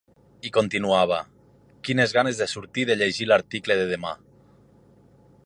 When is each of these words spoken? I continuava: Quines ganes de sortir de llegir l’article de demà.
I 0.49 0.51
continuava: 0.53 1.19
Quines 1.89 2.15
ganes 2.19 2.41
de 2.41 2.49
sortir 2.55 2.87
de 2.93 2.97
llegir 3.03 3.29
l’article 3.33 3.79
de 3.83 3.87
demà. 3.97 4.19